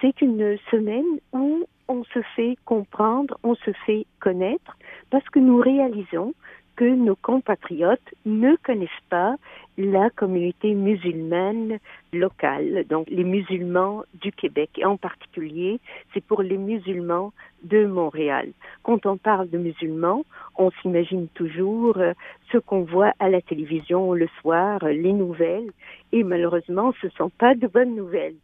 c'est 0.00 0.20
une 0.20 0.56
semaine 0.70 1.18
où 1.32 1.64
on 1.88 2.04
se 2.04 2.20
fait 2.36 2.56
comprendre, 2.64 3.38
on 3.42 3.54
se 3.54 3.72
fait 3.86 4.06
connaître, 4.20 4.76
parce 5.10 5.28
que 5.30 5.38
nous 5.38 5.58
réalisons 5.58 6.34
que 6.76 6.84
nos 6.84 7.16
compatriotes 7.16 8.14
ne 8.24 8.54
connaissent 8.56 8.90
pas 9.10 9.36
la 9.78 10.10
communauté 10.10 10.74
musulmane 10.74 11.78
locale, 12.12 12.84
donc 12.90 13.08
les 13.08 13.22
musulmans 13.22 14.02
du 14.20 14.32
Québec. 14.32 14.70
Et 14.76 14.84
en 14.84 14.96
particulier, 14.96 15.78
c'est 16.12 16.24
pour 16.24 16.42
les 16.42 16.58
musulmans 16.58 17.32
de 17.62 17.86
Montréal. 17.86 18.50
Quand 18.82 19.06
on 19.06 19.16
parle 19.16 19.48
de 19.48 19.56
musulmans, 19.56 20.24
on 20.56 20.70
s'imagine 20.82 21.28
toujours 21.28 21.96
euh, 21.98 22.12
ce 22.50 22.58
qu'on 22.58 22.82
voit 22.82 23.12
à 23.20 23.28
la 23.28 23.40
télévision 23.40 24.12
le 24.14 24.28
soir, 24.40 24.84
les 24.84 25.12
nouvelles, 25.12 25.70
et 26.10 26.24
malheureusement, 26.24 26.92
ce 27.00 27.06
ne 27.06 27.12
sont 27.12 27.30
pas 27.30 27.54
de 27.54 27.68
bonnes 27.68 27.94
nouvelles 27.94 28.36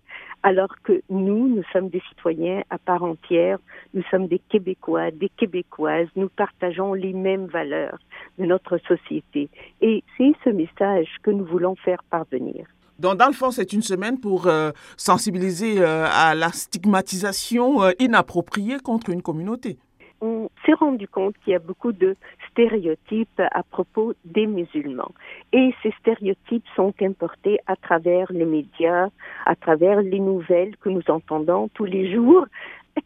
alors 0.45 0.77
que 0.85 1.01
nous, 1.09 1.49
nous 1.49 1.63
sommes 1.73 1.89
des 1.89 2.03
citoyens 2.11 2.63
à 2.69 2.77
part 2.77 3.03
entière, 3.03 3.59
nous 3.95 4.03
sommes 4.11 4.29
des 4.29 4.39
Québécois, 4.39 5.11
des 5.11 5.31
Québécoises, 5.31 6.09
nous 6.17 6.29
partageons 6.29 6.93
les 6.93 7.15
mêmes 7.15 7.47
valeurs 7.47 7.99
de 8.39 8.45
notre 8.45 8.77
société. 8.77 9.49
Et 9.81 10.05
c'est 10.19 10.35
ce 10.45 10.51
message 10.51 11.09
que 11.25 11.31
nous 11.31 11.45
voulons 11.45 11.75
faire 11.75 12.05
parvenir. 12.05 12.67
Donc, 13.01 13.17
dans 13.17 13.27
le 13.27 13.33
fond, 13.33 13.51
c'est 13.51 13.73
une 13.73 13.83
semaine 13.83 14.21
pour 14.21 14.47
euh, 14.47 14.71
sensibiliser 14.97 15.81
euh, 15.81 16.07
à 16.09 16.37
la 16.37 16.51
stigmatisation 16.51 17.83
euh, 17.83 17.91
inappropriée 17.99 18.79
contre 18.79 19.11
une 19.11 19.23
communauté 19.23 19.79
on 20.21 20.49
s'est 20.65 20.73
rendu 20.73 21.07
compte 21.07 21.35
qu'il 21.45 21.53
y 21.53 21.57
a 21.57 21.59
beaucoup 21.59 21.93
de 21.93 22.17
stéréotypes 22.51 23.43
à 23.51 23.63
propos 23.63 24.15
des 24.25 24.47
musulmans. 24.47 25.13
Et 25.53 25.75
ces 25.83 25.93
stéréotypes 26.01 26.65
sont 26.75 26.95
importés 27.03 27.59
à 27.67 27.77
travers 27.77 28.33
les 28.33 28.47
médias, 28.47 29.09
à 29.45 29.55
travers 29.55 30.01
les 30.01 30.21
nouvelles 30.21 30.79
que 30.79 30.89
nous 30.89 31.03
entendons 31.09 31.69
tous 31.75 31.85
les 31.85 32.15
jours, 32.15 32.47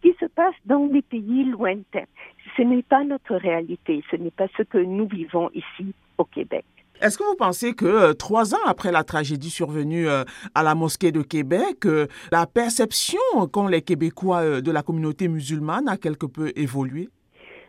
qui 0.00 0.14
se 0.20 0.26
passent 0.26 0.54
dans 0.64 0.87
des 0.87 1.02
pays 1.02 1.45
lointains. 1.45 2.06
Ce 2.56 2.62
n'est 2.62 2.82
pas 2.82 3.02
notre 3.02 3.34
réalité, 3.34 4.04
ce 4.12 4.16
n'est 4.16 4.30
pas 4.30 4.46
ce 4.56 4.62
que 4.62 4.78
nous 4.78 5.09
vivons 5.09 5.50
ici 5.54 5.95
au 6.18 6.24
Québec. 6.24 6.65
Est-ce 7.01 7.16
que 7.16 7.23
vous 7.23 7.37
pensez 7.37 7.74
que 7.74 7.87
euh, 7.87 8.13
trois 8.13 8.54
ans 8.57 8.66
après 8.66 8.91
la 8.91 9.04
tragédie 9.04 9.51
survenue 9.51 10.09
euh, 10.09 10.24
à 10.57 10.65
la 10.65 10.74
mosquée 10.74 11.13
de 11.13 11.23
Québec, 11.23 11.87
euh, 11.87 12.09
la 12.32 12.45
perception 12.45 13.21
qu'ont 13.52 13.68
les 13.68 13.82
Québécois 13.82 14.60
de 14.60 14.73
la 14.73 14.82
communauté 14.82 15.29
musulmane 15.29 15.88
a 15.88 15.96
quelque 15.96 16.27
peu 16.27 16.51
évolué? 16.57 17.09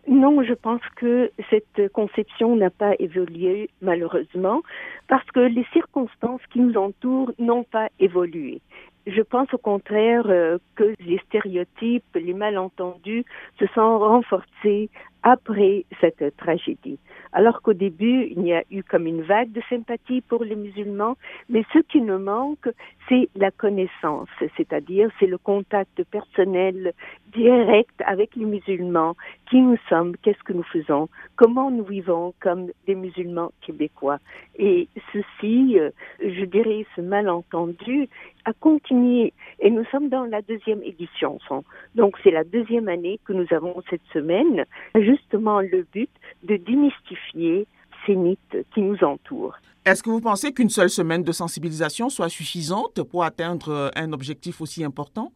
Non, 0.08 0.42
je 0.42 0.54
pense 0.54 0.82
que 0.96 1.30
cette 1.52 1.92
conception 1.94 2.56
n'a 2.56 2.72
pas 2.72 2.94
évolué 2.98 3.70
malheureusement 3.84 4.64
parce 5.08 5.26
que 5.26 5.42
les 5.42 5.66
circonstances 5.74 6.42
qui 6.52 6.60
nous 6.62 6.76
entourent 6.76 7.32
n'ont 7.38 7.66
pas 7.66 7.90
évolué. 8.00 8.62
Je 9.06 9.22
pense 9.22 9.54
au 9.54 9.60
contraire 9.60 10.24
que 10.76 10.96
les 11.00 11.20
stéréotypes, 11.28 12.04
les 12.16 12.34
malentendus 12.34 13.26
se 13.60 13.68
sont 13.76 14.00
renforcés 14.00 14.90
après 15.24 15.86
cette 16.00 16.36
tragédie. 16.38 17.00
Alors 17.32 17.62
qu'au 17.62 17.74
début, 17.74 18.28
il 18.36 18.46
y 18.46 18.54
a 18.54 18.64
eu 18.72 18.84
comme 18.84 19.06
une 19.06 19.22
vague 19.22 19.52
de 19.52 19.62
sympathie 19.70 20.22
pour 20.22 20.44
les 20.44 20.56
musulmans, 20.56 21.16
mais 21.48 21.64
ce 21.74 21.80
qui 21.80 22.02
nous 22.02 22.18
manque, 22.18 22.70
c'est 23.08 23.30
la 23.36 23.52
connaissance, 23.52 24.30
c'est-à-dire 24.58 25.10
c'est 25.20 25.28
le 25.28 25.38
contact 25.38 26.04
personnel 26.06 26.94
direct 27.34 28.02
avec 28.06 28.36
les 28.36 28.46
musulmans, 28.46 29.16
qui 29.50 29.62
nous 29.62 29.78
sommes, 29.88 30.16
qu'est-ce 30.18 30.44
que 30.44 30.54
nous 30.54 30.64
faisons, 30.64 31.10
comment 31.36 31.70
nous 31.70 31.84
vivons 31.84 32.34
comme 32.40 32.72
des 32.88 32.96
musulmans 32.96 33.52
québécois. 33.62 34.20
Et 34.58 34.88
ceci, 35.14 35.78
euh, 35.80 35.92
je 36.22 36.46
dirais, 36.46 36.86
ce 36.96 37.02
malentendu 37.02 38.08
a 38.46 38.54
continué. 38.54 39.34
Et 39.60 39.70
nous 39.70 39.86
sommes 39.86 40.10
dans 40.10 40.26
la 40.26 40.42
deuxième 40.42 40.82
édition. 40.84 41.40
Donc 41.96 42.18
c'est 42.24 42.32
la 42.32 42.44
deuxième 42.44 42.88
année 42.88 43.20
que 43.26 43.34
nous 43.34 43.48
avons 43.52 43.82
cette 43.90 44.06
semaine, 44.14 44.66
justement 45.10 45.60
le 45.62 45.86
but 45.92 46.10
de 46.44 46.58
démystifier 46.58 47.68
ces 48.06 48.16
mythes 48.16 48.58
qui 48.74 48.82
nous 48.82 49.04
entourent. 49.04 49.58
Est-ce 49.86 50.04
que 50.04 50.10
vous 50.10 50.22
pensez 50.22 50.54
qu'une 50.54 50.70
seule 50.70 50.90
semaine 50.90 51.24
de 51.24 51.32
sensibilisation 51.32 52.10
soit 52.10 52.30
suffisante 52.30 53.02
pour 53.04 53.24
atteindre 53.24 53.92
un 53.96 54.14
objectif 54.14 54.62
aussi 54.62 54.84
important? 54.84 55.32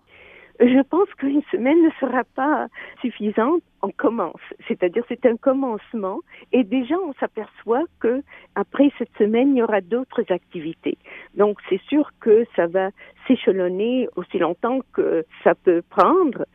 Je 0.59 0.81
pense 0.83 1.09
qu'une 1.17 1.41
semaine 1.51 1.81
ne 1.81 1.89
sera 1.99 2.23
pas 2.35 2.67
suffisante. 3.01 3.63
On 3.81 3.89
commence, 3.89 4.39
c'est-à-dire 4.67 5.03
c'est 5.09 5.25
un 5.25 5.35
commencement, 5.35 6.19
et 6.51 6.63
déjà 6.63 6.95
on 6.95 7.13
s'aperçoit 7.19 7.83
que 7.99 8.21
après 8.55 8.91
cette 8.97 9.11
semaine 9.17 9.55
il 9.55 9.57
y 9.57 9.63
aura 9.63 9.81
d'autres 9.81 10.23
activités. 10.31 10.97
Donc 11.35 11.57
c'est 11.67 11.81
sûr 11.89 12.11
que 12.21 12.45
ça 12.55 12.67
va 12.67 12.91
s'échelonner 13.27 14.07
aussi 14.15 14.37
longtemps 14.37 14.79
que 14.93 15.25
ça 15.43 15.53
peut 15.55 15.81
prendre, 15.89 16.45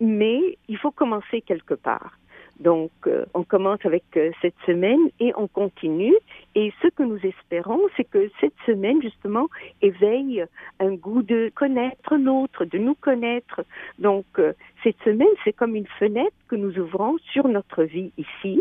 mais 0.00 0.58
il 0.68 0.76
faut 0.76 0.90
commencer 0.90 1.40
quelque 1.40 1.74
part. 1.74 2.18
Donc, 2.60 2.90
euh, 3.06 3.24
on 3.34 3.42
commence 3.42 3.84
avec 3.84 4.04
euh, 4.16 4.30
cette 4.40 4.54
semaine 4.66 5.10
et 5.18 5.32
on 5.36 5.48
continue. 5.48 6.14
Et 6.54 6.72
ce 6.82 6.88
que 6.88 7.02
nous 7.02 7.18
espérons, 7.24 7.80
c'est 7.96 8.04
que 8.04 8.30
cette 8.40 8.54
semaine, 8.64 9.02
justement, 9.02 9.48
éveille 9.82 10.44
un 10.78 10.94
goût 10.94 11.22
de 11.22 11.50
connaître 11.54 12.16
l'autre, 12.16 12.64
de 12.64 12.78
nous 12.78 12.94
connaître. 12.94 13.64
Donc, 13.98 14.26
euh, 14.38 14.52
cette 14.84 15.00
semaine, 15.04 15.26
c'est 15.42 15.52
comme 15.52 15.74
une 15.74 15.86
fenêtre 15.98 16.36
que 16.48 16.56
nous 16.56 16.78
ouvrons 16.78 17.16
sur 17.32 17.48
notre 17.48 17.82
vie 17.82 18.12
ici. 18.18 18.60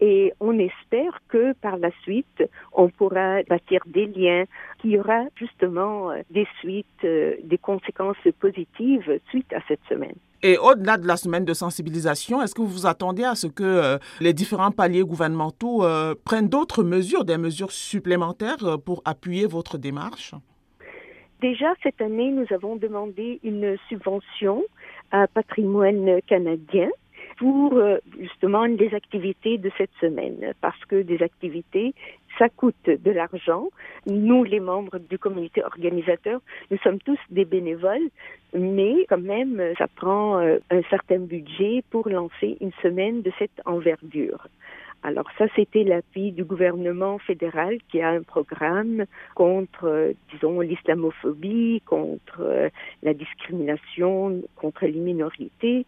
Et 0.00 0.32
on 0.40 0.58
espère 0.58 1.20
que 1.28 1.52
par 1.54 1.76
la 1.76 1.90
suite, 2.02 2.42
on 2.72 2.88
pourra 2.88 3.42
bâtir 3.42 3.80
des 3.86 4.06
liens, 4.06 4.44
qu'il 4.78 4.90
y 4.92 4.98
aura 4.98 5.24
justement 5.36 6.12
des 6.30 6.46
suites, 6.60 6.86
des 7.02 7.58
conséquences 7.60 8.16
positives 8.38 9.20
suite 9.28 9.52
à 9.52 9.60
cette 9.68 9.84
semaine. 9.88 10.16
Et 10.42 10.56
au-delà 10.56 10.96
de 10.96 11.06
la 11.06 11.16
semaine 11.16 11.44
de 11.44 11.52
sensibilisation, 11.52 12.40
est-ce 12.40 12.54
que 12.54 12.62
vous 12.62 12.68
vous 12.68 12.86
attendez 12.86 13.24
à 13.24 13.34
ce 13.34 13.46
que 13.46 13.62
euh, 13.62 13.98
les 14.20 14.32
différents 14.32 14.70
paliers 14.70 15.02
gouvernementaux 15.02 15.84
euh, 15.84 16.14
prennent 16.24 16.48
d'autres 16.48 16.82
mesures, 16.82 17.26
des 17.26 17.36
mesures 17.36 17.72
supplémentaires 17.72 18.64
euh, 18.64 18.76
pour 18.78 19.02
appuyer 19.04 19.46
votre 19.46 19.76
démarche? 19.76 20.34
Déjà, 21.42 21.74
cette 21.82 22.00
année, 22.00 22.30
nous 22.30 22.46
avons 22.54 22.76
demandé 22.76 23.38
une 23.42 23.76
subvention 23.88 24.64
à 25.10 25.26
Patrimoine 25.26 26.20
canadien 26.26 26.88
pour 27.40 27.82
justement 28.20 28.66
les 28.66 28.94
activités 28.94 29.56
de 29.56 29.70
cette 29.78 29.94
semaine, 29.98 30.52
parce 30.60 30.84
que 30.84 31.00
des 31.00 31.22
activités, 31.22 31.94
ça 32.38 32.50
coûte 32.50 32.86
de 32.86 33.10
l'argent. 33.10 33.68
Nous, 34.06 34.44
les 34.44 34.60
membres 34.60 34.98
du 34.98 35.18
comité 35.18 35.64
organisateur, 35.64 36.40
nous 36.70 36.78
sommes 36.78 36.98
tous 36.98 37.18
des 37.30 37.46
bénévoles, 37.46 38.10
mais 38.54 39.06
quand 39.08 39.22
même, 39.22 39.62
ça 39.78 39.86
prend 39.88 40.38
euh, 40.38 40.58
un 40.70 40.82
certain 40.90 41.18
budget 41.18 41.82
pour 41.90 42.08
lancer 42.08 42.58
une 42.60 42.72
semaine 42.82 43.22
de 43.22 43.32
cette 43.38 43.60
envergure. 43.64 44.46
Alors 45.02 45.24
ça, 45.38 45.46
c'était 45.56 45.82
l'appui 45.82 46.30
du 46.32 46.44
gouvernement 46.44 47.18
fédéral 47.18 47.78
qui 47.90 48.02
a 48.02 48.10
un 48.10 48.22
programme 48.22 49.06
contre, 49.34 49.84
euh, 49.84 50.12
disons, 50.32 50.60
l'islamophobie, 50.60 51.80
contre 51.86 52.40
euh, 52.40 52.68
la 53.02 53.14
discrimination, 53.14 54.42
contre 54.56 54.84
les 54.84 55.00
minorités. 55.00 55.86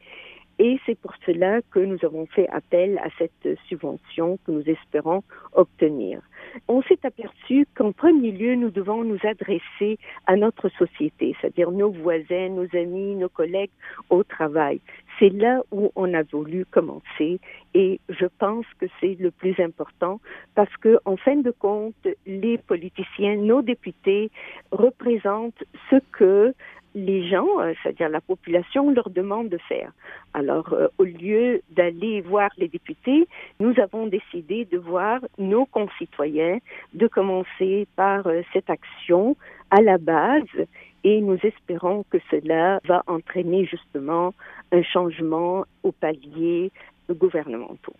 Et 0.64 0.78
c'est 0.86 0.96
pour 0.96 1.12
cela 1.26 1.60
que 1.72 1.80
nous 1.80 1.98
avons 2.04 2.24
fait 2.26 2.48
appel 2.50 2.96
à 2.98 3.08
cette 3.18 3.58
subvention 3.68 4.38
que 4.46 4.52
nous 4.52 4.62
espérons 4.70 5.24
obtenir. 5.54 6.20
On 6.68 6.82
s'est 6.82 7.00
aperçu 7.02 7.66
qu'en 7.74 7.90
premier 7.90 8.30
lieu, 8.30 8.54
nous 8.54 8.70
devons 8.70 9.02
nous 9.02 9.18
adresser 9.24 9.98
à 10.28 10.36
notre 10.36 10.68
société, 10.68 11.34
c'est-à-dire 11.40 11.72
nos 11.72 11.90
voisins, 11.90 12.48
nos 12.50 12.68
amis, 12.76 13.16
nos 13.16 13.28
collègues 13.28 13.72
au 14.08 14.22
travail. 14.22 14.80
C'est 15.18 15.30
là 15.30 15.62
où 15.72 15.90
on 15.96 16.14
a 16.14 16.22
voulu 16.22 16.64
commencer 16.64 17.40
et 17.74 17.98
je 18.08 18.26
pense 18.38 18.66
que 18.78 18.86
c'est 19.00 19.16
le 19.18 19.32
plus 19.32 19.58
important 19.58 20.20
parce 20.54 20.74
que, 20.76 21.00
en 21.06 21.16
fin 21.16 21.36
de 21.36 21.50
compte, 21.50 22.06
les 22.24 22.58
politiciens, 22.58 23.34
nos 23.34 23.62
députés 23.62 24.30
représentent 24.70 25.64
ce 25.90 25.96
que 26.12 26.54
les 26.94 27.28
gens, 27.28 27.60
euh, 27.60 27.72
c'est-à-dire 27.82 28.08
la 28.08 28.20
population, 28.20 28.90
leur 28.90 29.10
demande 29.10 29.48
de 29.48 29.58
faire. 29.58 29.92
Alors, 30.34 30.72
euh, 30.72 30.88
au 30.98 31.04
lieu 31.04 31.62
d'aller 31.70 32.20
voir 32.20 32.50
les 32.58 32.68
députés, 32.68 33.26
nous 33.60 33.74
avons 33.80 34.06
décidé 34.06 34.64
de 34.66 34.78
voir 34.78 35.20
nos 35.38 35.66
concitoyens, 35.66 36.58
de 36.94 37.06
commencer 37.06 37.86
par 37.96 38.26
euh, 38.26 38.42
cette 38.52 38.70
action 38.70 39.36
à 39.70 39.80
la 39.80 39.98
base 39.98 40.66
et 41.04 41.20
nous 41.20 41.38
espérons 41.42 42.04
que 42.10 42.18
cela 42.30 42.80
va 42.86 43.02
entraîner 43.06 43.64
justement 43.64 44.34
un 44.70 44.82
changement 44.82 45.64
au 45.82 45.92
palier 45.92 46.70
gouvernementaux. 47.10 47.94